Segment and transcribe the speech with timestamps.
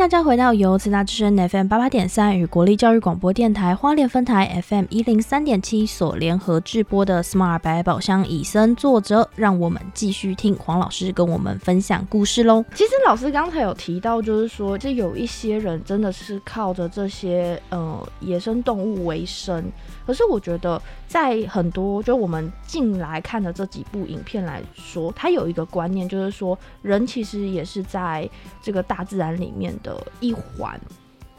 [0.00, 12.64] 大家回到由慈大之声 FM 八八点三与国立教育广播电台花莲分台 FM 一零三点七所联合制播的 Smart 百宝箱以身作则，让我们继续听黄老师跟我们分享故事喽。
[12.74, 19.62] 其实老师刚才有提到，就是说，这有一些人真的是靠着这些呃野生动物为生。
[20.10, 28.28] 可是我觉得，在很多就我们近来看的这几部影片来说，它有一个观念，就是说，人其实也是在
[28.60, 30.80] 这个大自然里面的一环。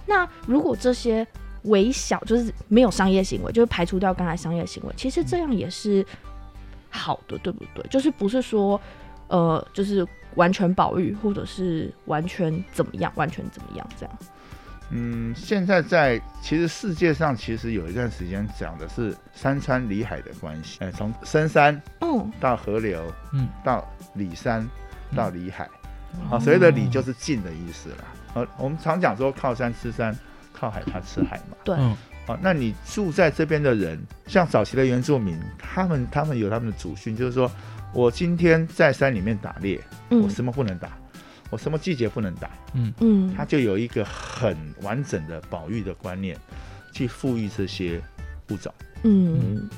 [0.06, 1.28] 那如果这些
[1.64, 6.06] 微小，就是没有商业行为，就是排除掉刚才商业行为，其实这样也是
[6.90, 7.86] 好的，对不对？
[7.90, 8.80] 就是不是说，
[9.28, 14.18] 呃，就是完全保育，或者是完全怎么样，完全怎么样这样。
[14.92, 24.68] 嗯，现在在其实世界上其实有一段时间讲的是山川里海的关系，哎，从深山嗯到河流，嗯，到里山
[25.16, 25.70] 到里海，
[26.30, 28.06] 好，所谓的里就是近的意思啦。
[28.34, 30.16] 呃，我们常讲说靠山吃山，
[30.54, 31.58] 靠海它吃海嘛。
[31.64, 31.96] 对，嗯。
[32.28, 37.52] 好，那你住在这边的人，像早期的原住民，他们他们有他们的祖训，就是说
[37.94, 40.90] 我今天在山里面打猎，我嗯什么不能打，
[41.52, 42.92] 我什么季节不能打，嗯。
[43.02, 43.36] 嗯。
[43.36, 46.36] 他就有一个很完整的保育的观念，
[46.92, 48.02] 去富裕这些
[48.50, 48.74] 物种。
[49.04, 49.70] 嗯。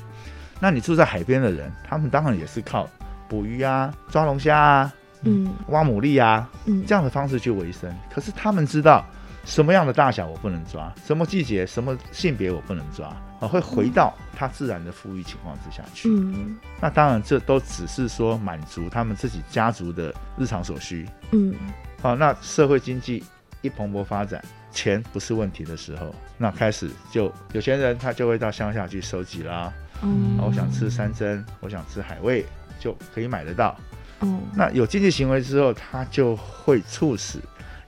[0.60, 2.88] 那你住在海边的人，他们当然也是靠
[3.28, 4.92] 捕鱼啊、抓龙虾啊、
[5.24, 5.52] 嗯。
[5.68, 6.82] 挖牡蛎啊嗯。
[6.86, 7.94] 这样的方式去维生。
[8.10, 9.04] 可是他们知道
[9.44, 13.08] 什么样的大小我不能抓，什么季节、什么性别我不能抓，
[13.40, 16.08] 啊，会回到它自然的富裕情况之下去。
[16.08, 21.06] 嗯那当然，这都只是说满足他们自己家族的日常所需。
[21.32, 21.54] 嗯
[22.00, 23.22] 好，那社会经济
[23.60, 29.72] 一蓬勃发展，钱不是问题的时候，那开始就有钱人他就会到乡下去收集啦。
[30.02, 32.44] 嗯啊我想吃山珍，我想吃海味，
[32.78, 33.76] 就可以买得到。
[34.20, 37.38] 嗯那有经济行为之后，他就会促使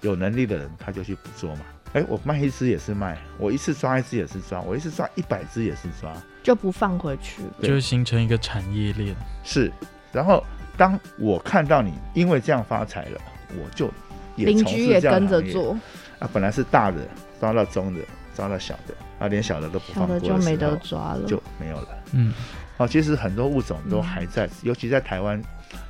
[0.00, 1.62] 有能力的人他就去捕捉嘛。
[1.92, 6.12] 哎，我卖一只也是卖，我一次抓一只也是抓，我一次抓一百只也是抓，
[6.42, 7.40] 就不放回去。
[7.60, 9.14] 对就形成一个产业链。
[9.42, 9.72] 是。
[10.12, 10.44] 然后
[10.76, 13.20] 当我看到你因为这样发财了，
[13.54, 13.90] 我就
[14.34, 15.72] 也邻居也跟着做，
[16.18, 16.98] 啊，本来是大的
[17.40, 18.00] 抓到中的，
[18.34, 21.26] 抓到小的，啊，连小的都不放过的就没得抓了。
[21.26, 21.88] 就没有了。
[22.12, 22.34] 嗯，
[22.76, 25.42] 哦，其实很多物种都还在，尤其在台湾。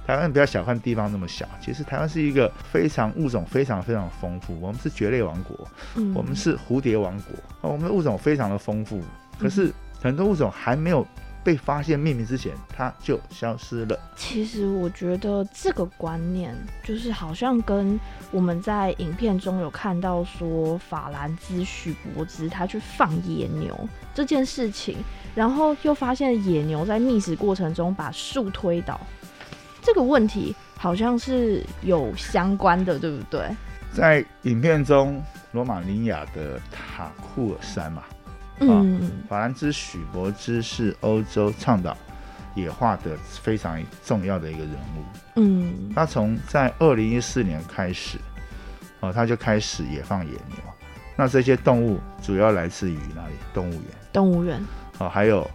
[0.07, 4.57] 台湾不要小看地方那么小，其实台湾是一个非常物种非常非常丰富。
[4.61, 9.03] 我们是蕨类王国，嗯我们是蝴蝶王国，哦，我们的物种非常的丰富。
[9.37, 11.05] 可是很多物种还没有
[11.43, 13.99] 被发现命名之前，它就消失了。
[14.17, 17.99] 其实我觉得这个观念就是好像跟
[18.31, 23.77] 我们在影片中有看到说法兰兹许伯兹他去放野牛
[24.15, 24.97] 这件事情，
[25.35, 29.01] 然后又发现野牛在觅食过程中把树推倒，
[29.87, 33.49] 这个问题好像是有相关的，对不对？
[33.95, 38.03] 在影片中，罗马尼亚的塔库尔山嘛，
[38.59, 41.97] 嗯法兰兹许伯兹是欧洲倡导
[42.57, 45.05] 野化的非常重要的一个人物。
[45.37, 48.19] 嗯他从在二零一四年开始，
[48.99, 50.57] 哦，他就开始野放野牛。
[51.15, 53.35] 那这些动物主要来自于哪里？
[53.55, 53.83] 动物园，
[54.13, 54.61] 动物园
[54.99, 55.49] 哦，还有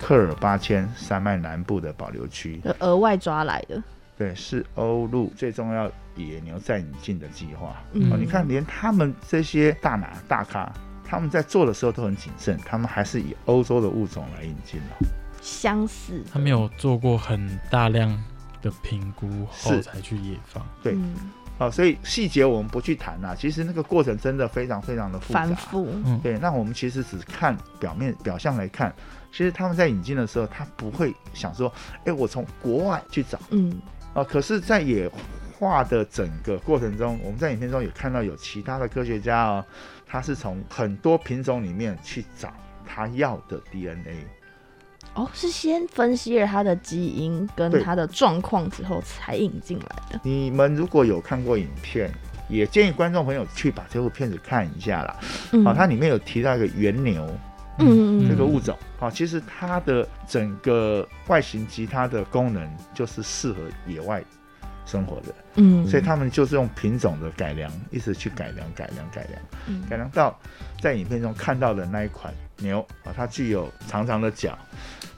[0.00, 2.60] 科尔巴千山脉南部的保留区。
[2.64, 3.82] 就额外抓来的，
[4.16, 7.76] 对，是欧陆最重要野牛在引进的计划。
[7.92, 10.72] 嗯哦，你看，连他们这些大拿大咖，
[11.04, 15.06] 他们在做的时候都很谨慎，他们还是以欧洲的物种来引进哦。
[15.40, 18.10] 相似，他没有做过很大量
[18.60, 20.64] 的评估后才去野放。
[20.82, 21.14] 对嗯
[21.58, 25.40] 哦，所以细节我们不去谈啦、其实那个过程真的非常非常的复杂。
[25.40, 28.94] 反复，嗯，对，那我们其实只看表面表象来看，
[29.32, 31.72] 其实他们在引进的时候，他不会想说，
[32.04, 33.80] 哎，我从国外去找嗯
[34.12, 34.24] 啊。
[34.24, 35.10] 可是，在野
[35.58, 39.64] 化的整个过程中，我们在影片中有看到有其他的科学家哦，
[40.06, 42.52] 他是从很多品种里面去找
[42.86, 44.26] 他要的 DNA。
[45.14, 50.20] 哦，是先分析了它的基因跟对它的状况之后才引进来的。
[50.22, 52.12] 你们如果有看过影片，
[52.48, 55.16] 也建议观众朋友去把这部片子看一下啦。
[55.52, 57.28] 嗯啊，它里面有提到一个原牛，
[57.80, 64.22] 嗯这个物种啊，其实它的整个外形及它的功能就是适合野外
[64.86, 65.86] 生活的，嗯。
[65.86, 69.82] 所以他们就是用品种的改良，一直去改良、改良、改良，嗯。
[69.88, 70.38] 改良到
[70.80, 74.58] 在影片中看到的那一款牛啊，它具有长长的脚、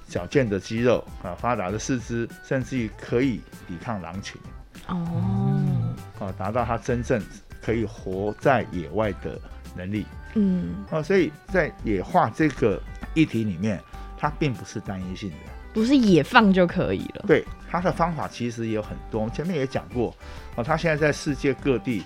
[0.08, 4.40] 矫健的肌肉啊、发达的四肢，甚至于可以抵抗狼群。
[4.88, 7.22] 哦，啊，达到它真正
[7.62, 9.40] 可以活在野外的
[9.74, 10.06] 能力。
[10.34, 12.80] 嗯哦，所以在野化这个
[13.14, 13.82] 议题里面，
[14.16, 15.36] 它并不是单一性的。
[15.74, 17.24] 不是野放就可以了。
[17.26, 20.14] 对，它的方法其实也有很多，前面也讲过
[20.54, 22.04] 哦，它现在在世界各地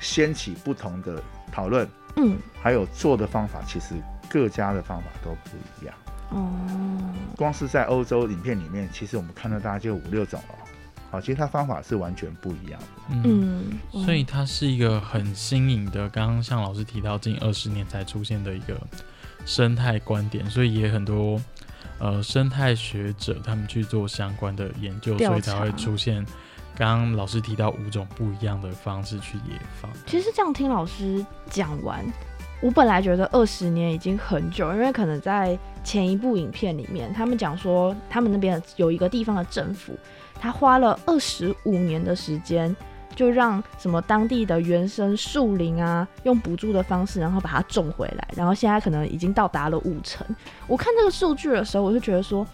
[0.00, 3.94] 掀起不同的讨论，嗯，还有做的方法，其实
[4.28, 5.94] 各家的方法都不一样。
[6.30, 6.50] 哦，
[7.36, 10.65] 光是在欧洲影片里面，其实我们看到大概就五六种了。
[11.16, 12.86] 好，其实它方法是完全不一样的。
[13.10, 18.78] 嗯，嗯，所以它是一个很新颖的，刚刚像老师提到，近二十年才出现的一个
[19.46, 21.40] 生态观点，所以也很多
[21.98, 26.22] 呃生态学者他们去做相关的研究，所以才会出现
[26.76, 29.90] 刚刚老师提到五种不一样的方式去野放。
[30.06, 32.04] 其实这样听老师讲完，
[32.60, 39.98] 我本来觉得二十年已经很久，因为可能在前一部影片里面，他们讲说他们那边有一个地方的政府，
[40.40, 42.74] 他花了二十五年的时间。
[43.14, 50.26] 就让什么当地的原生树林啊，用补助的方式，然后把它种回来，然后现在可能已经到达了五成。
[50.66, 52.46] 我看这个数据的时候，我就觉得说，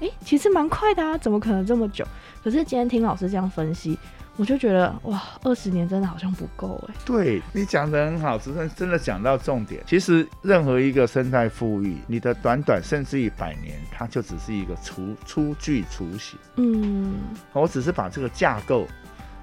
[0.00, 2.02] 诶，其实蛮快的啊，怎么可能这么久？
[2.42, 3.98] 可是今天听老师这样分析，
[4.36, 6.94] 我就觉得哇，二十年真的好像不够哎。
[7.04, 9.82] 对你讲的很好，只是真的讲到重点。
[9.86, 16.38] 其实任何一个生态富裕，你的短短甚至于百年，它就只是一个雏初具雏形。
[16.56, 17.14] 嗯
[17.52, 18.86] 我只是把这个架构，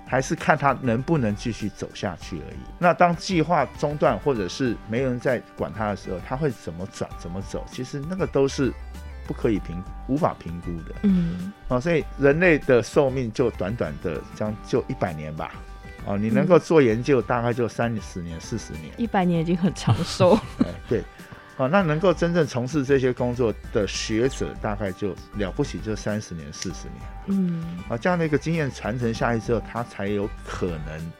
[0.08, 2.58] 还是看它能不能继续走下去而已。
[2.78, 7.66] 那当计划中断或者是没人在管它的时候，它会怎么转怎么走？
[7.72, 8.72] 其实那个都是
[9.26, 10.96] 不可以评无法评估的。
[11.04, 15.52] 嗯哦，所以人类的寿命就短短的将就一百年吧。
[16.06, 18.94] 哦，你能够做研究，大概就三十年、四十年。
[18.98, 20.38] 一百年已经很长寿。
[20.60, 21.04] 哎，对。
[21.56, 27.02] 哦，那能够真正从事这些工作的学者，大概就了不起，就三十年、四十年。
[27.28, 31.12] 嗯啊，这样的一个经验传承下去之后，他才有可能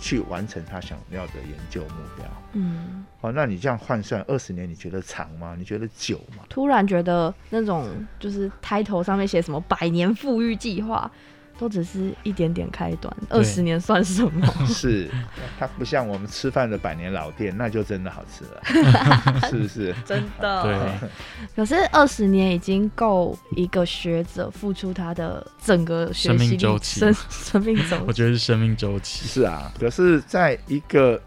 [0.00, 2.24] 去完成他想要的研究目标。
[2.52, 5.54] 嗯，哦，那你这样换算二十年，你觉得长吗？
[5.58, 6.44] 你觉得久吗？
[6.48, 7.86] 突然觉得那种
[8.18, 11.10] 就是抬头上面写什么百年富裕计划，
[11.58, 14.46] 都只是一点点开端，二十年算什么？
[14.66, 15.10] 是，
[15.58, 19.94] 它不像我们吃饭的百年老店，那就真的好吃了， 是不是？
[20.06, 20.62] 真的。
[20.62, 21.10] 对，
[21.56, 28.02] 可是二十年已经够一个学者付出他的整个学生命周期生生命周期。
[28.06, 29.26] 我觉得是生命周期。
[29.26, 31.20] 是啊，可是在一个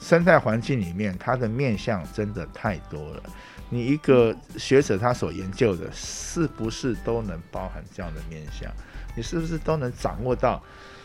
[0.00, 3.22] 生态环境里面，它的面向真的太多了。
[3.70, 8.72] 你一个学者他所研究的，是不是都能包含这样的面向？
[9.16, 10.62] 你是不是都能掌握到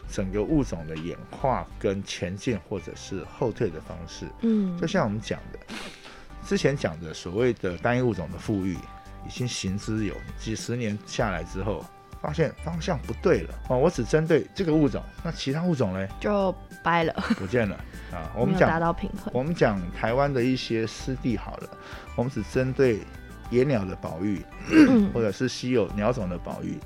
[0.09, 4.27] 整个物种的演化跟前进或者是后退的方式？
[4.41, 5.59] 嗯，就像我们讲的，
[6.45, 8.77] 之前讲的所谓的单一物种的富裕，
[9.25, 11.83] 已经行之有几十年下来之后，
[12.23, 13.77] 发现方向不对了哦。
[13.77, 17.75] 我只针对这个物种，那其他物种呢就掰了，不见了
[18.13, 18.31] 啊。
[18.39, 19.29] 我们讲达到平衡。
[19.33, 21.69] 我们讲台湾的一些湿地好了，
[22.15, 23.01] 我们只针对
[23.49, 24.41] 野鸟的保育
[24.71, 26.79] 嗯 或者是稀有鸟种的保育。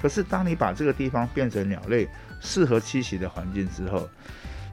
[0.00, 2.08] 可是当你把这个地方变成鸟类
[2.40, 4.08] 适合栖息的环境之后，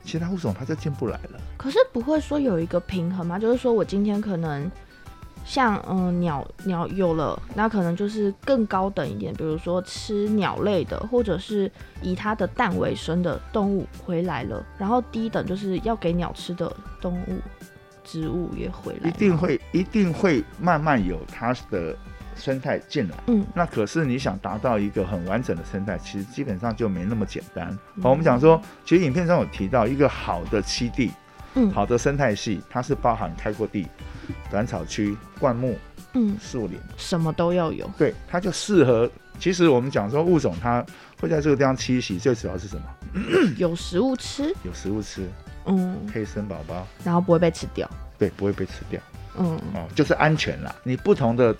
[0.06, 1.42] 其他物种它就进不来了。
[1.58, 3.38] 可是不会说有一个平衡吗？
[3.38, 4.72] 就是说我今天可能
[5.48, 11.72] 像嗯鸟鸟有了，那可能就是更高等一点，比如说吃鸟类的，或者是
[12.02, 17.40] 以它的蛋为生的动物回来了，然后低等就是要给鸟吃的动物、
[18.04, 19.38] 植物也回来，一定。
[19.38, 21.96] 会一定会慢慢有它的
[22.36, 23.16] 生态进来。
[23.28, 27.70] 嗯那可是你想达到一个很完整的生态，其实基本上就没那么简单。
[27.96, 31.12] 嗯好，我们讲说，其实影片中有提到一个好的栖地，
[31.58, 33.88] 嗯好的生态系，它是包含开阔地、
[34.50, 35.78] 短草区、灌木、
[36.14, 37.90] 嗯，树林，什么都要有。
[37.98, 39.10] 对，它就适合。
[39.40, 40.84] 其实我们讲说物种它
[41.20, 42.84] 会在这个地方栖息，最主要是什么？
[43.58, 45.30] 有食物吃，有食物吃，
[45.66, 49.00] 嗯，可以生宝宝，然后不会被吃掉，对，不会被吃掉。
[49.38, 50.76] 嗯哦，就是安全啦。
[50.84, 51.56] 你不同的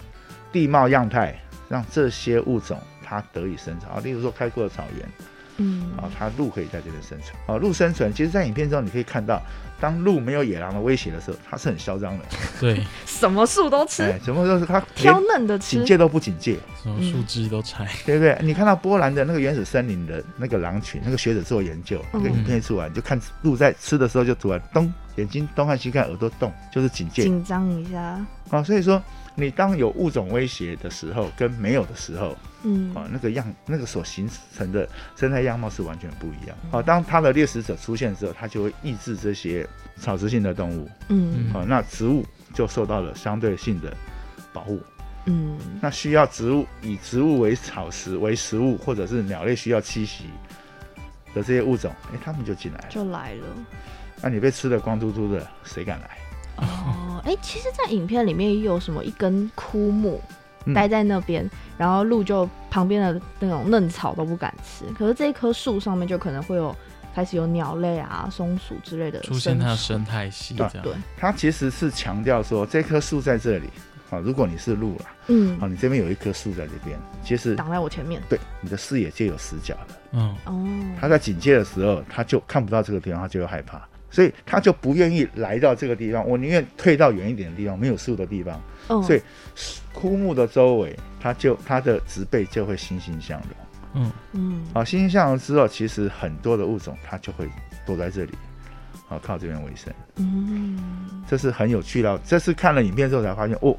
[0.52, 1.40] 地貌样态，
[1.70, 4.00] 让这些物种它得以生长啊。
[4.04, 5.08] 例如说开阔的草原
[5.58, 7.58] 嗯啊，它鹿可以在这边生存啊。
[7.58, 9.42] 鹿生存，其实，在影片中你可以看到，
[9.80, 12.26] 当鹿没有野狼的威胁的时候，它是很嚣张的。
[12.60, 17.88] 对，什么树都吃，哎， 怎么都是它 挑嫩的吃警，戒都不警戒，什么树枝都拆。
[18.06, 18.38] 对不对？
[18.42, 27.24] 你看到波兰的那个原始森林的那个狼群，那个学者做研究，那个嗯影片出来，你就看鹿在吃的时候就突然咚，眼睛东看西看，耳朵动，就是警戒。
[27.24, 28.00] 紧张一下，
[28.52, 29.02] 啊，所以说
[29.36, 32.36] 你当有物种威胁的时候，跟没有的时候，
[32.68, 36.58] 嗯啊，那个样那个所形成的生态样貌是完全不一样。
[36.70, 43.96] 好、当它的猎食者出现之后，它就会抑制这些草食性的动物，嗯好、那植物就受到了相对性的
[44.52, 44.80] 保护。
[45.30, 50.26] 嗯那需要植物以植物为草食为食物，或者是鸟类需要栖息
[51.34, 52.88] 的这些物种，哎，它们就进来了。
[52.90, 53.46] 就来了。
[54.22, 56.18] 那、你被吃的光秃秃的，谁敢来？
[56.58, 60.36] 哦，哎、其实，在影片里面也有什么一根枯木嗯
[60.74, 66.76] 待在那边，然后鹿就旁边的那种嫩草都不敢吃，可是这一棵树上面就可能会有
[67.14, 70.84] 开始有鸟类啊、松鼠之类的出现它的生生态系对这样。
[70.84, 73.68] 对，它其实是强调说这棵树在这里，
[74.10, 75.60] 啊，如果你是鹿了，嗯。
[75.60, 78.22] 好，，你这边有一棵树在这边，其实挡在我前面。
[78.30, 79.88] 对你的视野就有死角了。
[80.12, 80.68] 嗯，哦，
[81.00, 86.28] 他在警戒的时候，他就看不到这个地方，他就会害怕，所以他就不愿意来到这个地方。
[86.28, 88.62] 我宁愿退到远一点的地方，没有树的地方。
[88.90, 89.22] 嗯所以
[89.94, 93.50] 枯木的周围，它就它的植被就会欣欣向荣。
[93.96, 97.50] 嗯，嗯，好，欣欣向荣之后，其实很多的物种它就会
[97.86, 98.32] 躲在这里，
[99.08, 99.94] 好，靠这边为生。
[100.18, 102.18] 嗯，这是很有趣的。
[102.24, 103.76] 这次看了影片之后才发现，哦，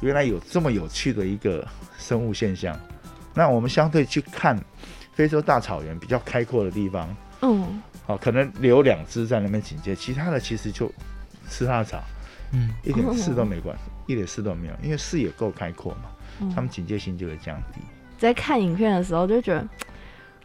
[0.00, 1.66] 原来有这么有趣的一个
[1.98, 2.78] 生物现象。
[3.34, 4.58] 那我们相对去看
[5.12, 10.90] 非洲大草原比较开阔的地方，嗯，哦，可能留两只在那边警戒，其他的其实就
[11.48, 12.02] 吃它的草，
[12.52, 13.76] 嗯，一点事都没关，
[14.06, 17.80] 一点事都没有，因为视野够开阔嘛，嗯他们警戒心就会降低。
[18.18, 19.66] 在看影片的时候就觉得，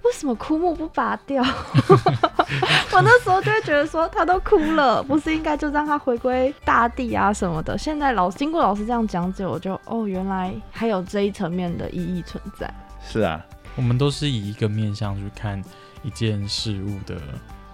[0.04, 1.44] 为什么枯木不拔掉？
[2.94, 7.78] 我那时候就会觉得说，它都枯了，不是应该就让它回归大地啊什么的？
[7.78, 12.72] 现在老经过老师这样讲解，我就哦，原来还有这一层面的意义存在。
[13.04, 13.46] 是啊，
[13.76, 15.62] 我们都是以一个面向去看
[16.02, 17.20] 一件事物的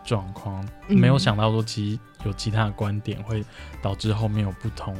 [0.03, 0.97] 状况，嗯。
[0.99, 3.43] 没有想到说其实有其他的观点会
[3.81, 4.95] 导致后面有不同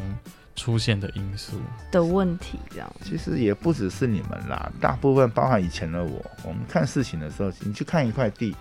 [0.56, 1.60] 出现的因素。
[1.92, 8.56] 的问题，这样，其实也不只是你们啦，大部分包含以前的我，我们看事情的时候，你去看一块地，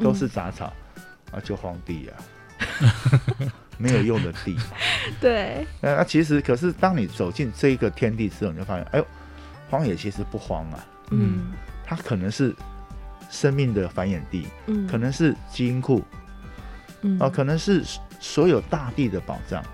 [0.00, 0.72] 都是杂草，
[1.30, 2.16] 啊，就荒地啊，
[3.78, 4.56] 没有用的地。
[4.56, 9.06] 嗯 对，那那其实，可是当你走进这一个天地之后，你就发现，哎呦，
[9.68, 11.52] 荒野其实不荒啊，嗯。
[11.84, 12.54] 它可能是
[13.32, 16.02] 生命的繁衍地，嗯，可能是基因库
[17.00, 17.82] 嗯啊，可能是
[18.20, 19.64] 所有大地的宝藏。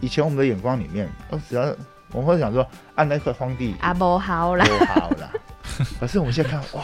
[0.00, 1.62] 以前我们的眼光里面，哦，只要
[2.12, 5.30] 我们会想说，按那块荒地啊不好啦，不好啦。
[6.00, 6.82] 可是我们现在看，哇，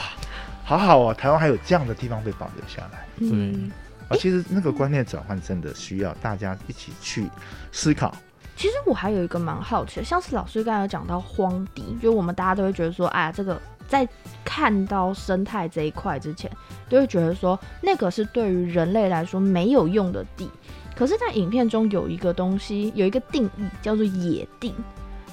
[0.62, 3.72] 好好哦，台湾还有这样的地方被保留下来嗯
[4.08, 4.16] 啊。
[4.18, 7.28] 其实那个观念转换真的需要大家一起去
[7.72, 8.14] 思考。
[8.56, 13.60] 其实我还有一个蛮好奇的，像是老师刚才有讲到荒地，就我们大家都会觉得说，哎呀，这个
[13.90, 14.08] 在
[14.44, 16.48] 看到生态这一块之前，
[16.88, 20.48] 都会觉得说那个是对于人类来说没有用的地。
[20.94, 24.74] 可是，在影片中有一个东西，有一个定义叫做野地，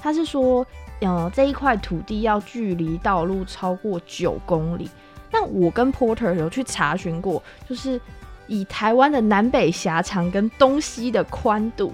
[0.00, 0.66] 它是说，
[1.00, 4.88] 呃，这一块土地要距离道路超过九公里。
[5.30, 8.00] 那我跟 Porter 有去查询过，就是
[8.46, 11.92] 以台湾的南北狭长跟东西的宽度，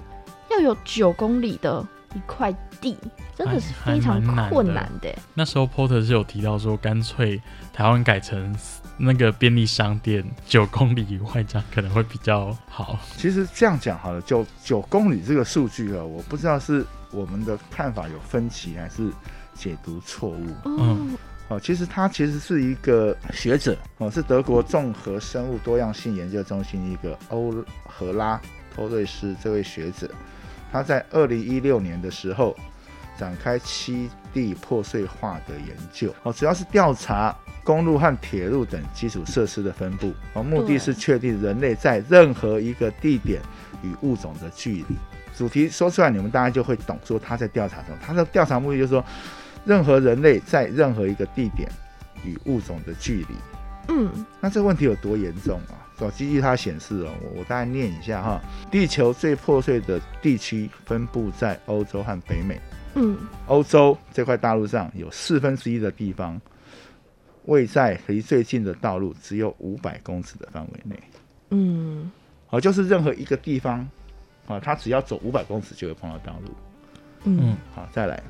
[0.49, 2.95] 要有九公里的一块地，
[3.35, 5.17] 真的是非常困难的欸。
[5.33, 7.41] 那时候 Porter 是有提到说，干脆
[7.73, 8.55] 台湾改成
[8.95, 12.99] 那个便利商店九公里以外，这样可能会比较好。
[13.17, 19.11] 其实这样讲好了，九九公里这个数据啊，我不知道是我们的看法有分歧，还是
[19.55, 20.45] 解读错误。
[20.65, 27.51] 嗯，哦，其实他其实是一个学者哦，是德国综合生物多样性研究中心一个欧
[27.83, 28.39] 荷拉
[28.75, 30.07] 托瑞斯这位学者，
[30.71, 32.55] 他在二零一六年的时候
[33.17, 43.41] 展开七地破碎化的研究哦，主要是调查公路和铁路等基础设施的分布哦，目的是确定人类在任何一个地点
[43.81, 44.95] 与物种的距离。
[45.35, 47.97] 主题说出来，你们大家就会懂，说他在调查什么。
[48.01, 49.03] 他的调查目的就是说，
[49.65, 51.69] 任何人类在任何一个地点
[52.23, 53.35] 与物种的距离。
[53.87, 54.09] 嗯
[54.41, 55.75] 那这个问题有多严重啊？
[55.99, 58.41] 手机据它显示哦，我我大概念一下哈。
[58.71, 62.59] 地球最破碎的地区分布在欧洲和北美。
[62.95, 66.39] 嗯欧洲这块大陆上有四分之一的地方
[67.43, 70.97] 位在离最近的道路只有五百公尺的范围内。
[71.51, 72.11] 嗯
[72.47, 73.87] 好，就是任何一个地方
[74.47, 76.51] 啊，它只要走五百公尺就会碰到道路。
[77.25, 78.21] 嗯嗯好，再来。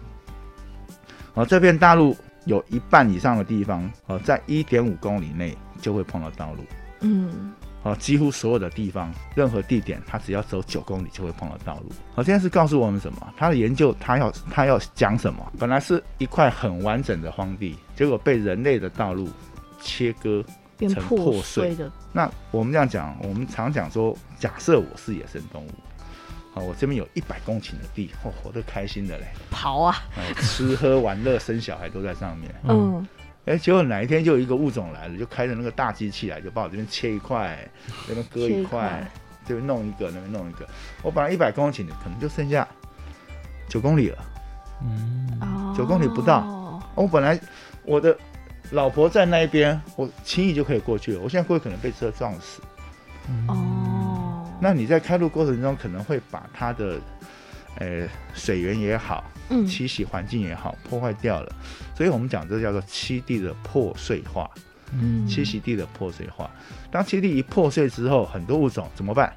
[1.34, 6.64] 好，这片大陆有一半以上的地方，哦，在一点五公里内就会碰到道路。
[7.02, 7.54] 嗯
[7.86, 11.90] 哦，几乎所有的地方，任何地点，它只要走九公里就会碰到道路。
[12.14, 13.34] 好，这件事告诉我们什么？
[13.38, 15.54] 他的研究，他要他要讲什么？
[15.58, 19.30] 本来是一块很完整的荒地，结果被人类的道路
[19.80, 20.44] 切割。
[20.78, 25.70] 成变破破碎碎的，那我们这样讲，我们常讲说，假设我是野生动物，
[26.54, 29.26] 好，我这边有一百公顷的地，哦，活得开心的嘞。
[29.50, 32.54] 跑啊，哎，吃喝玩乐、生小孩都在上面。
[32.68, 33.08] 嗯
[33.46, 37.58] 哎，结果哪一天就有一个物种来了，就开着那个大机器来，就把我这边切一块，
[38.08, 39.12] 这边割一一块块，
[39.46, 40.68] 这边弄一个，那边弄一个。
[41.04, 42.68] 我本来一百公顷的，可能就剩下
[43.70, 44.18] 九公里了。
[44.82, 47.40] 嗯，哦九公里不到我本来
[47.84, 48.18] 我的
[48.72, 51.22] 老婆在那一边，我轻易就可以过去了。
[51.22, 52.62] 我现在过去可能被车撞死。
[53.48, 57.00] 哦，那你在开路过程中可能会把它的
[57.80, 61.56] 呃水源也好，嗯栖息环境也好，破坏掉了，
[61.96, 64.50] 所以我们讲这叫做七地的破碎化，
[64.92, 66.52] 嗯栖息地的破碎化。
[66.92, 69.34] 当栖地一破碎之后，很多物种怎么办？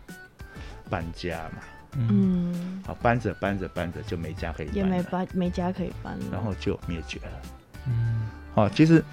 [0.90, 1.62] 搬家嘛，
[1.98, 7.42] 嗯嗯，好搬着搬着搬着就没家可以搬也没了，搬没家可以搬了，然后就灭绝了。
[7.86, 9.04] 嗯好，其实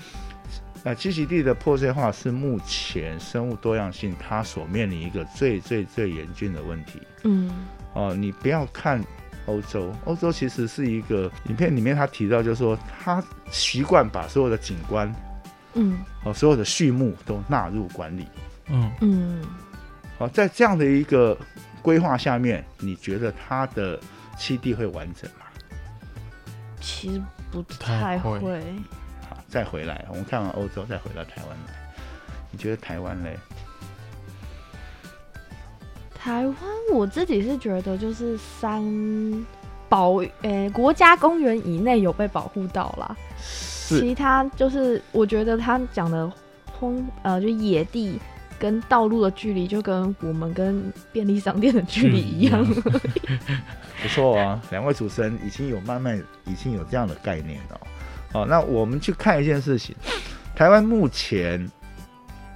[0.84, 7.02] 呃栖息地的破碎化是目前生物多样性它所面临一个最最最严峻的问题。
[7.24, 9.04] 嗯哦，你不要看
[9.46, 15.14] 欧洲，欧洲其实是一个影片里面他提到，就是说他习惯把所有的景观
[15.74, 18.28] 嗯哦，所有的畜牧都纳入管理。
[18.68, 19.44] 嗯嗯
[20.18, 21.38] 哦，在这样的一个
[21.82, 24.00] 规划下面，你觉得它的
[24.38, 25.46] 七地会完整吗？
[26.80, 27.22] 其实
[27.52, 28.40] 不太会。
[29.30, 31.74] 好，再回来，我们看完欧洲，再回到台湾来，
[32.52, 33.38] 你觉得台湾嘞？
[36.26, 36.56] 台湾
[36.92, 38.84] 我自己是觉得就是三
[39.88, 46.28] 保诶、国家公园以内有被保护到啦，是其他就是我觉得他讲的
[46.72, 48.20] 荒呃就野地
[48.58, 52.66] 跟道路的距离就跟我们跟便利商店的距离一样。
[54.02, 57.80] 不错啊，两位主持人已经有慢慢已经有这样的概念了。
[58.34, 59.96] 好，那我们去看一件事情，
[60.56, 61.70] 台湾目前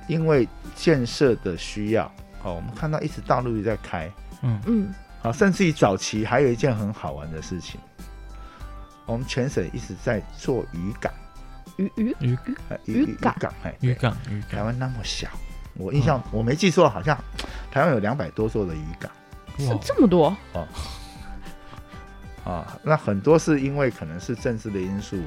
[0.07, 4.59] 因为建设的需要，好，我们看到一直道路一直在开，嗯。
[4.65, 4.93] 嗯。
[5.21, 7.79] 好，甚至于早期还有一件很好玩的事情，
[9.05, 11.11] 我们全省一直在做渔港，
[11.75, 12.15] 渔渔？
[12.21, 12.37] 渔
[12.69, 13.35] 呃渔港。
[13.37, 14.49] 港，哎，渔港渔港。
[14.49, 15.27] 台湾那么小，
[15.75, 17.17] 我印象、我没记错，好像
[17.69, 19.11] 台湾有两百多座的渔港。
[19.57, 20.33] 是哇这么多？
[20.53, 20.65] 哦，
[22.49, 25.17] 啊，那很多是因为可能是政治的因素，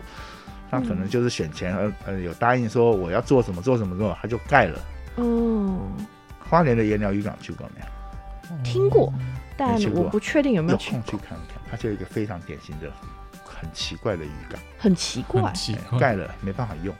[0.71, 4.79] 那可能就是选前呃呃有答应说我要做什么做什么做，他就盖了。
[5.19, 5.95] 嗯，
[6.53, 8.63] 花莲的盐寮渔港去过没有？
[8.63, 9.11] 听过，
[9.57, 12.93] 但我不确定有没有有空去看看，它就有一个非常典型的
[13.43, 16.95] 很奇怪的渔港，很奇怪，奇哎怪，盖了没办法用。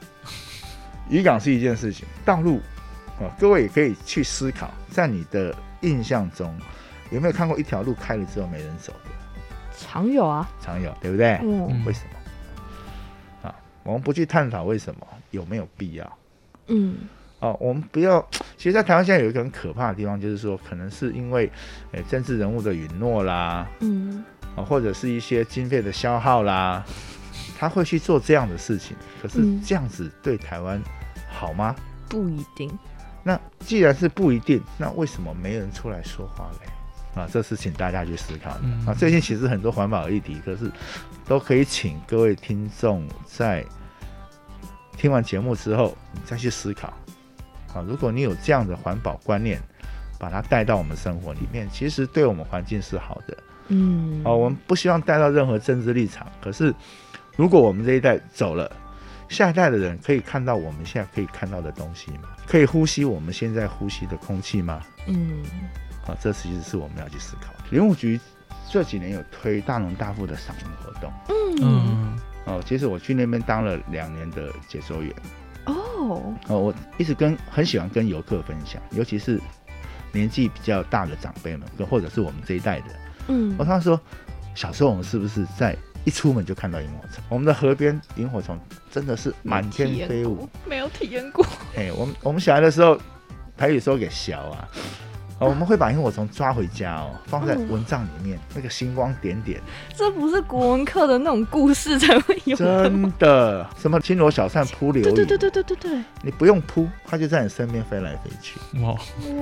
[1.07, 2.59] 渔港是一件事情，道路
[3.19, 6.51] 啊，各位也可以去思考，在你的印象中
[7.11, 9.09] 有没有看过一条路开了之后没人走的？
[9.77, 11.33] 常有啊，常有，对不对？
[11.43, 12.01] 嗯嗯为什
[13.43, 13.47] 么？
[13.49, 16.17] 啊，我们不去探讨为什么，有没有必要？
[16.69, 16.95] 嗯
[17.43, 18.25] 哦，我们不要。
[18.55, 21.51] 其实，在台湾现在有一个很可怕的地方，就是说，可能是因为，
[21.91, 24.23] 诶、政治人物的允诺啦，嗯
[24.55, 26.85] 啊、或者是一些经费的消耗啦，
[27.59, 28.95] 他会去做这样的事情。
[29.21, 30.81] 可是嗯这样子对台湾
[31.29, 31.75] 好吗？
[32.07, 32.71] 不一定，
[33.23, 37.21] 那既然是不一定，那为什么没人出来说话嘞？
[37.21, 38.93] 啊，这是请大家去思考的、嗯啊。
[38.93, 40.71] 最近其实很多环保议题，可是
[41.25, 43.65] 都可以请各位听众在
[44.95, 46.93] 听完节目之后，你再去思考。
[47.73, 49.61] 啊，如果你有这样的环保观念，
[50.19, 53.37] 把它带到我们生活里面，其实对我们环境是好的。
[53.69, 56.27] 嗯哦，我们不希望带到任何政治立场。
[56.41, 56.73] 可是，
[57.35, 58.71] 如果我们这一代走了，
[59.29, 62.29] 下一代的人可以看到我们现在可以看到的东西吗？
[62.45, 64.81] 可以呼吸我们现在呼吸的空气吗？
[65.07, 65.43] 嗯
[66.05, 67.59] 啊，这其实是我们要去思考的。
[67.71, 68.19] 林务局
[68.69, 71.11] 这几年有推大农大富的赏银活动。
[71.29, 75.13] 嗯嗯哦，其实我去那边当了两年的解说员。
[75.65, 79.39] 哦哦，我一直跟很喜欢跟游客分享，尤其是
[80.11, 82.85] 年纪比较大的长辈们，跟或者是我们这一代的。
[83.27, 83.99] 嗯我常常说，
[84.53, 87.23] 小时候我们是不是在一出门就看到萤火虫？
[87.29, 88.59] 我们的河边萤火虫
[88.91, 91.45] 真的是满天飞舞。，没有体验过，
[91.75, 92.99] 哎，我们我们小孩的时候，
[93.55, 94.67] 台语说给小啊。
[95.43, 99.61] 哦，我们会把萤火虫抓回家哦，放在哦蚊帐里面，那个星光点点，
[99.95, 102.89] 这不是国文课的那种故事才会有的？
[102.89, 108.59] 真的，什么轻罗小扇扑流萤，对对对对对对对，你不用扑，它就在你身边飞来飞去。
[108.79, 108.95] 哇，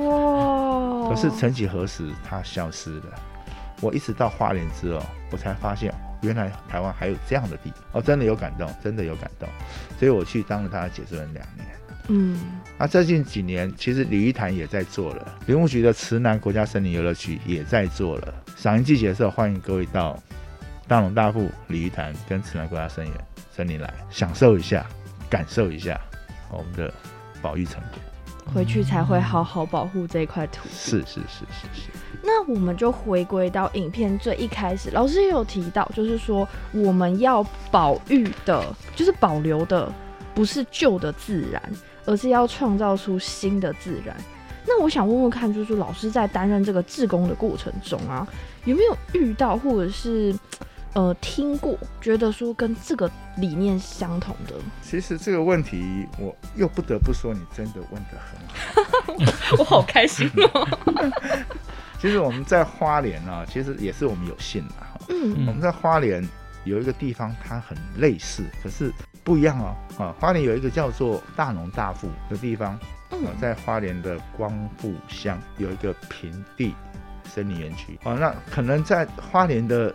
[0.04, 1.10] 哇！
[1.10, 3.06] 可是曾几何时，它消失了。
[3.82, 7.80] 我一直到花莲之后，我才发现，原来台湾还有这样的地方。
[7.94, 9.50] 哦，真的有感动，真的有感动。
[9.98, 11.68] 所以我去当了他的解说员两年。
[12.08, 12.40] 嗯
[12.78, 18.34] 那最近几年，其实鲤鱼潭也在做了，林务局的池南国家森林游乐区也在做了。
[18.58, 20.18] 赏樱季节的时候，欢迎各位到
[20.88, 23.12] 大龙大富鲤鱼潭跟池南国家森林
[23.56, 24.86] 森林来享受一下，
[25.30, 26.00] 感受一下
[26.50, 26.92] 我们的
[27.42, 28.00] 保育成果。
[28.52, 30.70] 回去才会好好保护这一块土地。
[30.74, 31.90] 是是是是是，
[32.24, 39.90] 那我们就回归到影片最一开始，老师也有提到，就是说我们要保育的，就是保留的
[40.34, 41.62] 不是旧的自然，
[42.06, 44.16] 而是要创造出新的自然。
[44.66, 48.28] 那我想问问看，就是老师在担任这个志工的过程中啊，
[48.66, 50.34] 有没有遇到或者是
[50.94, 54.54] 呃听过，觉得说跟这个理念相同的？
[54.84, 59.56] 其实这个问题，我又不得不说，你真的问得很好。
[59.58, 60.68] 我好开心哦！
[62.00, 66.24] 其实我们在花莲啊，其实也是我们有幸啊，嗯我们在花莲
[66.66, 69.76] 有一个地方，它很类似，可是不一样哦。
[69.98, 72.80] 啊，花莲有一个叫做大农大富的地方，
[73.12, 76.74] 嗯啊，在花莲的光复乡有一个平地
[77.26, 78.00] 森林园区。
[78.04, 79.94] 哦，那可能在花莲的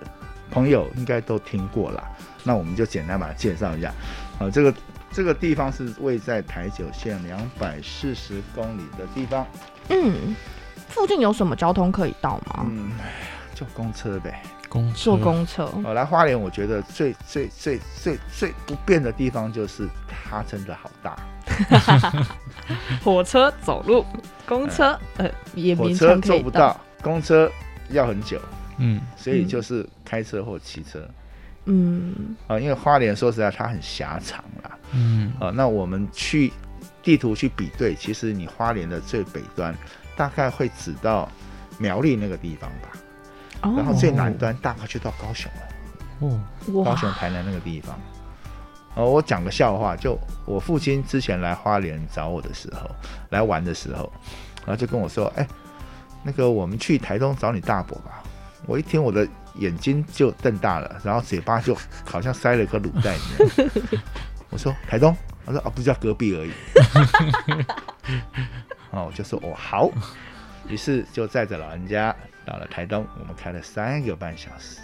[0.50, 2.04] 朋友应该都听过啦。
[2.44, 3.92] 那我们就简单把它介绍一下。
[4.38, 4.74] 啊，这个
[5.10, 9.46] 这个地方是位在台九线两百四十公里的地方。
[9.88, 10.36] 嗯，
[10.88, 12.66] 附近有什么交通可以到吗？
[12.68, 12.92] 嗯，
[13.54, 14.42] 就公车呗。
[14.76, 14.96] 公车。
[14.96, 15.70] 坐公车。
[15.84, 21.16] 哦，来花莲，我觉得最最最最最不便的地方就是它真的好大，
[23.02, 24.04] 火车、走路、
[24.46, 27.50] 公车，呃，也火车做不到，公车
[27.90, 28.40] 要很久，
[28.78, 29.00] 嗯。
[29.16, 31.08] 所以就是开车或骑车。
[31.64, 32.36] 嗯。
[32.46, 35.32] 啊、因为花莲说实在它很狭长啦，嗯。
[35.40, 36.52] 啊、那我们去
[37.02, 39.74] 地图去比对，其实你花莲的最北端
[40.16, 41.28] 大概会指到
[41.78, 42.98] 苗栗那个地方吧，哦，
[43.62, 45.60] 然后最南端大概就到高雄了。
[46.20, 46.40] 哦
[46.84, 47.98] 高，雄、台南那个地方。
[48.94, 52.90] 哦，我讲个笑话，就我父亲之前来花莲找我的时候，
[53.30, 54.10] 来玩的时候，
[54.64, 55.46] 然后就跟我说：“哎、
[56.22, 58.22] 那个我们去台东找你大伯吧。”
[58.66, 63.70] 我一听，我的眼睛就瞪大了，然后嘴巴就好像塞了一颗卤蛋一样。
[64.48, 65.14] 我说：“台东？”
[65.44, 66.52] 他说：“啊，不是在隔壁而已。
[68.90, 69.90] ”哦，我就说：“哦，好。”
[70.68, 72.16] 于是就载着老人家
[72.46, 74.78] 到了台东，我们开了三个半小时。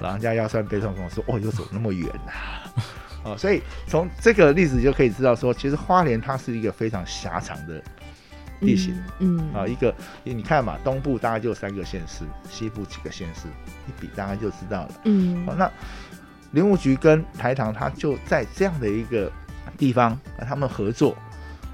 [0.00, 2.32] 老人家腰酸背痛跟我说：“哦，又走那么远呐、
[3.22, 7.80] 哦，所以从这个例子就可以知道说，其实花莲它是一个非常狭长的
[8.60, 13.46] 地形嗯，啊、一个你看嘛，东部大概就三个县市，西部几个县市，
[13.86, 14.90] 一比大概就知道了。
[15.04, 15.70] 嗯好、那
[16.50, 19.30] 林务局跟台糖，它就在这样的一个
[19.78, 21.16] 地方，啊他们合作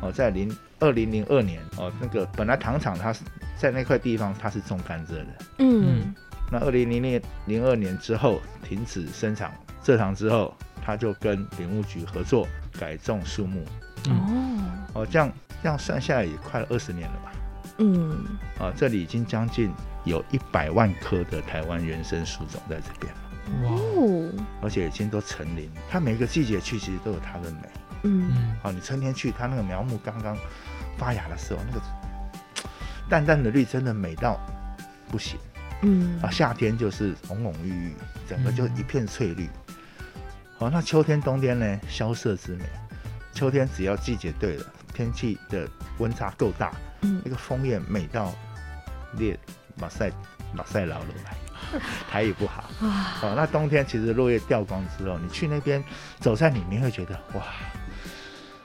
[0.01, 3.21] 哦，在零二零零二年哦，那个本来糖厂它是
[3.63, 5.27] 在那块地方它是种甘蔗的，
[5.59, 6.13] 嗯。
[6.51, 10.53] 那二零零零零二年之后停止生产蔗糖之后，
[10.85, 13.65] 他就跟林务局合作改种树木。
[14.09, 14.93] 哦。
[14.95, 17.33] 哦，这样这样算下来也快了二十年了吧？
[17.79, 18.27] 嗯。
[18.59, 19.73] 啊，这里已经将近
[20.03, 23.15] 有一百万棵的台湾原生树种在这边。
[23.15, 23.21] 了，
[23.63, 23.77] 哇。
[23.77, 24.29] 哦。
[24.61, 25.71] 而且已经都成林。
[25.89, 27.69] 它每个季节去其实都有它的美。
[28.03, 28.57] 嗯。
[28.61, 30.37] 好啊，你春天去，它那个苗木刚刚
[30.99, 31.81] 发芽的时候，那个
[33.13, 34.41] 淡淡的绿真的美到
[35.11, 35.39] 不行
[35.83, 36.31] 嗯啊！
[36.31, 37.95] 夏天就是红红郁郁，
[38.27, 39.51] 整个就一片翠绿。
[40.57, 41.81] 好、那秋天、冬天呢？
[41.87, 42.65] 萧瑟之美。
[43.35, 46.73] 秋天只要季节对了，天气的温差够大，
[47.03, 48.33] 嗯那个枫叶美到
[49.19, 49.39] 列
[49.77, 50.11] 马赛
[50.55, 52.71] 马赛劳了来， 台语不好。
[52.81, 55.85] 啊哦，那冬天其实落叶掉光之后，你去那边
[56.19, 57.43] 走在里面会觉得哇，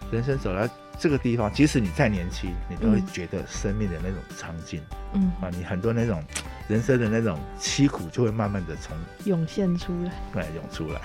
[0.10, 0.66] 人生走到
[1.00, 4.82] 这个地方，即使你再年轻，你都会嗯觉得生命的那种苍劲、
[5.14, 5.32] 嗯。
[5.42, 6.24] 啊，你很多那种
[6.68, 11.02] 人生的那种凄苦就会慢慢的从涌现出来，来涌出来。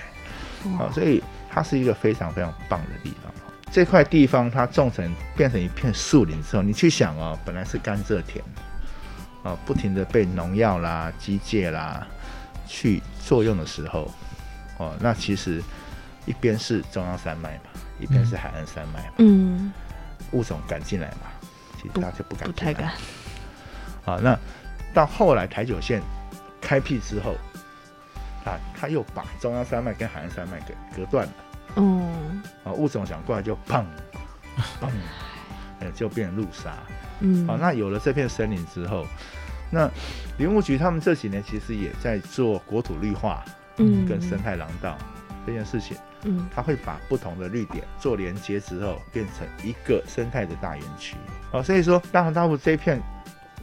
[0.71, 0.77] 哇。
[0.77, 3.31] 好、所以它是一个非常非常棒的地方。
[3.71, 8.43] 这块地方它种成变成一片树林之后，你去想哦，本来是甘蔗田，
[9.43, 12.05] 啊，不停的被农药啦、机械啦
[12.67, 14.11] 去作用的时候，
[14.77, 15.61] 哦，那其实
[16.25, 17.63] 一边是中央山脉嘛，
[17.99, 19.73] 一边是海岸山脉嘛，嗯
[20.33, 21.31] 物种赶进来嘛，
[21.77, 22.51] 其实它就不敢进来。
[22.51, 22.91] 不太敢，
[24.05, 24.37] 啊，那
[24.93, 26.01] 到后来台九线
[26.59, 27.35] 开辟之后，
[28.45, 31.33] 啊，他又把中央山脉跟海岸山脉给隔断了。
[31.77, 32.43] 嗯。
[32.63, 33.83] 啊，物种想过来就砰
[34.81, 34.89] 砰，
[35.79, 36.73] 呃，就变成路杀。
[37.21, 37.47] 嗯。
[37.47, 39.05] 好、那有了这片森林之后，
[39.71, 39.89] 那
[40.37, 43.43] 林务局他们这几年其实也在做国土绿化
[43.77, 44.05] 嗯。
[44.05, 44.97] 跟生态廊道
[45.45, 46.12] 这件事情，嗯
[46.53, 51.15] 它会把不同的绿点做连接之后，变成一个生态的大园区。
[51.51, 53.01] 哦，所以说大和大埔这片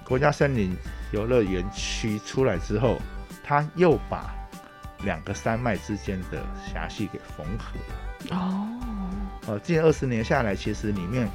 [0.05, 0.77] 国家森林
[1.13, 3.01] 游乐园区出来之后，
[3.43, 4.35] 它又把
[5.05, 6.43] 两个山脉之间的
[6.73, 8.37] 狭隙给缝合。
[8.37, 8.67] 哦
[9.47, 11.27] 呃，近二十年下来，其实里面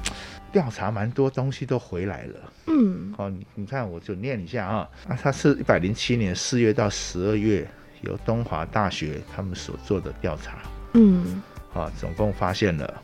[0.52, 2.52] 调查蛮多东西都回来了。
[2.68, 7.68] 嗯哦，你你看，我就念一下啊，啊，它是一百零七年四月到十二月，
[8.02, 10.58] 由东华大学他们所做的调查，
[10.96, 11.42] 嗯
[11.74, 13.02] 啊，总共发现了，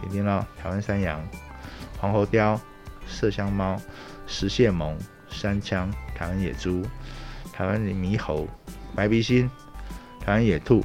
[0.00, 1.22] 听听了，台湾山羊、
[2.00, 2.58] 黄喉貂、
[3.06, 3.78] 麝香猫、
[4.26, 4.94] 石蟹獴、
[5.28, 6.82] 山羌、台湾野猪、
[7.52, 8.48] 台湾猕猴、
[8.94, 9.50] 白鼻心、
[10.18, 10.82] 台湾野兔，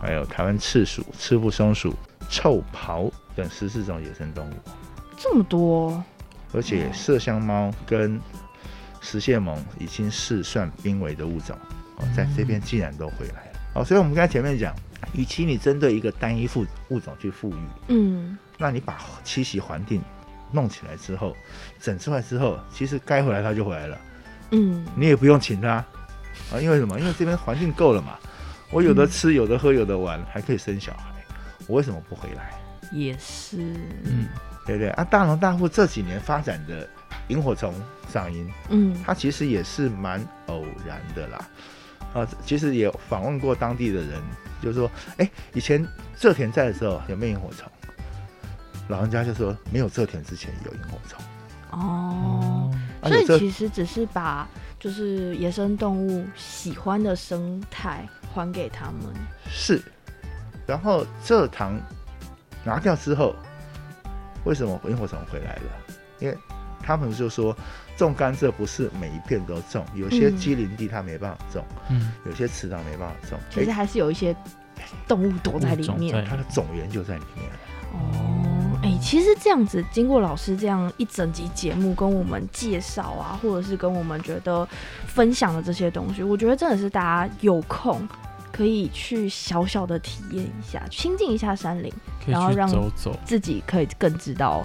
[0.00, 1.94] 还有台湾赤鼠、赤腹松鼠、
[2.30, 4.54] 臭袍等十四种野生动物。
[5.18, 6.02] 这么多，
[6.54, 8.18] 而且麝香猫跟
[9.02, 11.54] 石蟹獴已经是算濒危的物种，
[11.96, 13.60] 哦，在这边竟然都回来了。
[13.74, 14.74] 哦，所以我们刚才前面讲，
[15.12, 17.58] 与其你针对一个单一物物种去富裕，
[17.88, 18.38] 嗯。
[18.58, 20.02] 那你把栖息环境
[20.52, 21.34] 弄起来之后，
[21.80, 23.98] 整出来之后，其实该回来它就回来了，
[24.50, 24.86] 嗯。
[24.94, 25.68] 你也不用请它，
[26.52, 26.98] 啊，因为什么？
[27.00, 28.18] 因为这边环境够了嘛，
[28.70, 31.24] 我有的吃，有的喝，有的玩，还可以生小孩，
[31.66, 32.52] 我为什么不回来？
[32.92, 33.56] 也是，
[34.04, 34.28] 嗯，
[34.66, 34.90] 对不对？
[34.90, 36.88] 啊，大龙大富这几年发展的
[37.28, 37.72] 萤火虫
[38.12, 39.00] 赏萤，嗯。
[39.06, 41.48] 它其实也是蛮偶然的啦。
[42.12, 44.20] 啊，其实也访问过当地的人，
[44.62, 45.86] 就是说，哎，以前
[46.18, 47.70] 蔗田在的时候有没有萤火虫？
[48.88, 51.22] 老人家就说没有蔗田之前有萤火虫。
[51.70, 52.70] 哦，
[53.00, 54.48] 啊，所以其实只是把
[54.80, 59.14] 就是野生动物喜欢的生态还给他们。
[59.48, 59.80] 是，
[60.66, 61.80] 然后蔗糖
[62.64, 63.36] 拿掉之后，
[64.44, 65.62] 为什么萤火虫回来了？
[66.18, 66.36] 因为
[66.82, 67.56] 他们就说
[68.00, 74.34] 种甘蔗不是每一片都种，有些嗯机林地它没办法种，嗯，有些池塘没办法种，其实还是有一些
[75.06, 76.24] 动物躲在里面。
[76.28, 77.48] 它的种源就在里面。
[77.92, 84.66] 哦，哎、其实这样子，经过老师这样一整集节目跟我们介绍啊，或者是跟我们觉得
[85.06, 88.08] 分享的这些东西，我觉得真的是大家有空
[88.52, 91.92] 可以去小小的体验一下，亲近一下山林，
[92.26, 92.70] 然后让。
[93.24, 94.64] 自己可以更知道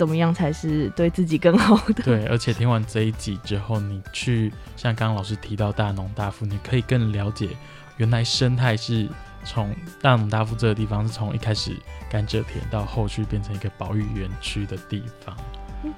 [0.00, 2.02] 怎么样才是对自己更好的。
[2.02, 7.50] 对，而且听完这一集之后，你去像刚刚老师提到大农大富，你可以更了解
[7.98, 9.06] 原来生态是
[9.44, 11.76] 从大农大富这个地方是从一开始
[12.10, 15.36] 甘蔗田到后续变成一个保育园区的地方。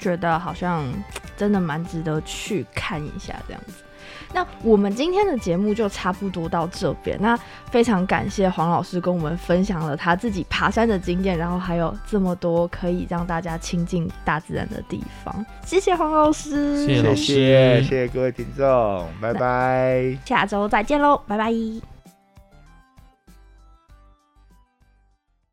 [0.00, 0.84] 觉得好像
[1.36, 3.84] 真的蛮值得去看一下这样子。
[4.32, 7.18] 那我们今天的节目就差不多到这边。
[7.20, 7.38] 那
[7.70, 15.44] 非常感谢黄老师跟我们分享了他自己爬山的经验，然后还有这么多可以让大家亲近大自然的地方。
[15.64, 20.16] 谢谢黄老师，谢谢谢谢各位听众，拜拜。
[20.24, 21.91] 下周再见喽，拜拜。